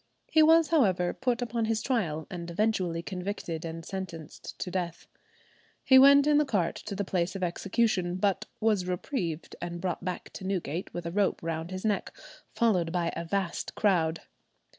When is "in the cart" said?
6.25-6.73